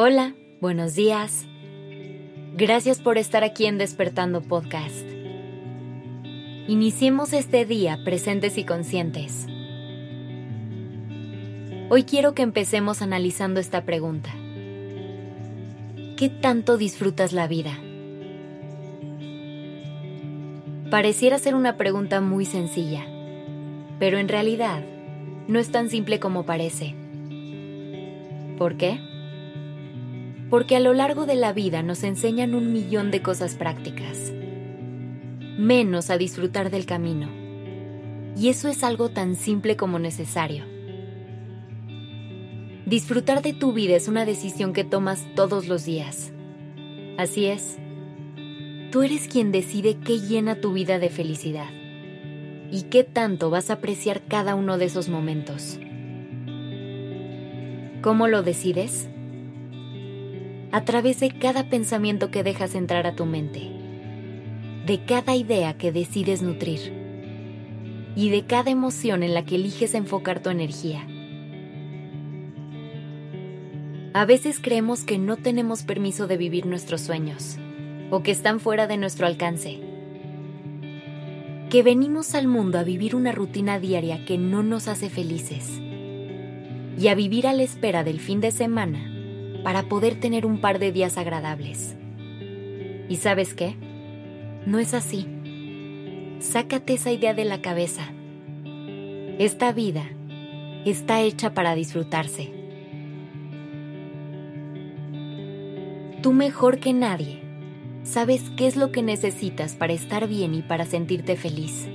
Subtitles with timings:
[0.00, 1.48] Hola, buenos días.
[2.54, 5.04] Gracias por estar aquí en Despertando Podcast.
[6.68, 9.48] Iniciemos este día presentes y conscientes.
[11.90, 14.30] Hoy quiero que empecemos analizando esta pregunta.
[16.16, 17.76] ¿Qué tanto disfrutas la vida?
[20.92, 23.04] Pareciera ser una pregunta muy sencilla,
[23.98, 24.80] pero en realidad
[25.48, 26.94] no es tan simple como parece.
[28.58, 29.00] ¿Por qué?
[30.50, 34.32] Porque a lo largo de la vida nos enseñan un millón de cosas prácticas,
[35.58, 37.28] menos a disfrutar del camino.
[38.36, 40.64] Y eso es algo tan simple como necesario.
[42.86, 46.32] Disfrutar de tu vida es una decisión que tomas todos los días.
[47.18, 47.78] Así es.
[48.90, 51.68] Tú eres quien decide qué llena tu vida de felicidad
[52.70, 55.78] y qué tanto vas a apreciar cada uno de esos momentos.
[58.00, 59.10] ¿Cómo lo decides?
[60.70, 63.70] A través de cada pensamiento que dejas entrar a tu mente,
[64.84, 66.92] de cada idea que decides nutrir
[68.14, 71.06] y de cada emoción en la que eliges enfocar tu energía.
[74.12, 77.56] A veces creemos que no tenemos permiso de vivir nuestros sueños
[78.10, 79.80] o que están fuera de nuestro alcance.
[81.70, 85.80] Que venimos al mundo a vivir una rutina diaria que no nos hace felices
[86.98, 89.17] y a vivir a la espera del fin de semana
[89.62, 91.96] para poder tener un par de días agradables.
[93.08, 93.76] ¿Y sabes qué?
[94.66, 95.26] No es así.
[96.40, 98.12] Sácate esa idea de la cabeza.
[99.38, 100.04] Esta vida
[100.84, 102.52] está hecha para disfrutarse.
[106.22, 107.42] Tú mejor que nadie
[108.02, 111.88] sabes qué es lo que necesitas para estar bien y para sentirte feliz.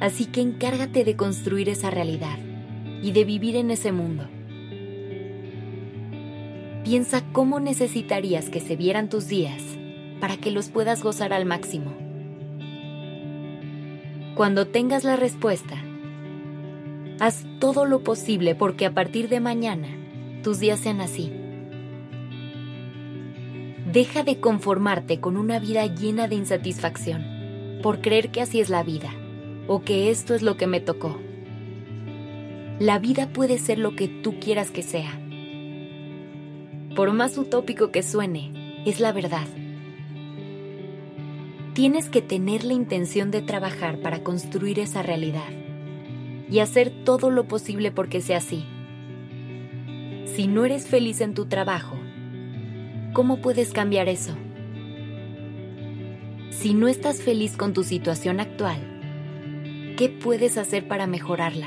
[0.00, 2.38] Así que encárgate de construir esa realidad
[3.02, 4.28] y de vivir en ese mundo.
[6.84, 9.62] Piensa cómo necesitarías que se vieran tus días
[10.20, 11.94] para que los puedas gozar al máximo.
[14.34, 15.76] Cuando tengas la respuesta,
[17.20, 19.88] haz todo lo posible porque a partir de mañana
[20.42, 21.32] tus días sean así.
[23.90, 28.82] Deja de conformarte con una vida llena de insatisfacción por creer que así es la
[28.82, 29.10] vida
[29.68, 31.18] o que esto es lo que me tocó.
[32.78, 35.23] La vida puede ser lo que tú quieras que sea.
[36.94, 39.48] Por más utópico que suene, es la verdad.
[41.72, 45.50] Tienes que tener la intención de trabajar para construir esa realidad
[46.48, 48.64] y hacer todo lo posible porque sea así.
[50.36, 51.96] Si no eres feliz en tu trabajo,
[53.12, 54.36] ¿cómo puedes cambiar eso?
[56.50, 58.78] Si no estás feliz con tu situación actual,
[59.96, 61.66] ¿qué puedes hacer para mejorarla?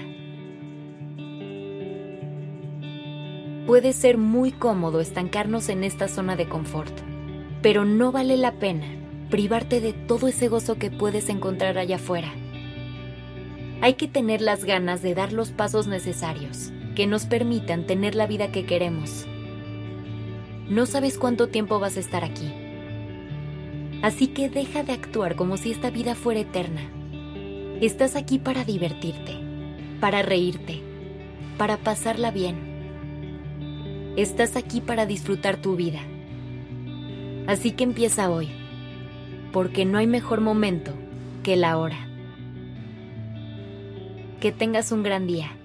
[3.67, 6.97] Puede ser muy cómodo estancarnos en esta zona de confort,
[7.61, 8.87] pero no vale la pena
[9.29, 12.31] privarte de todo ese gozo que puedes encontrar allá afuera.
[13.81, 18.25] Hay que tener las ganas de dar los pasos necesarios que nos permitan tener la
[18.25, 19.27] vida que queremos.
[20.69, 22.49] No sabes cuánto tiempo vas a estar aquí.
[24.01, 26.89] Así que deja de actuar como si esta vida fuera eterna.
[27.81, 29.37] Estás aquí para divertirte,
[29.99, 30.81] para reírte,
[31.57, 32.66] para pasarla bien
[34.17, 35.99] Estás aquí para disfrutar tu vida.
[37.45, 38.49] Así que empieza hoy,
[39.53, 40.91] porque no hay mejor momento
[41.43, 41.99] que la hora.
[44.41, 45.55] Que tengas un gran día.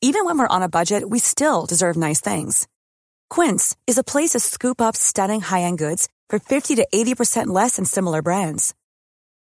[0.00, 2.66] Even when we're on a budget, we still deserve nice things.
[3.28, 7.76] Quince is a place to scoop up stunning high-end goods for 50 to 80% less
[7.76, 8.74] than similar brands.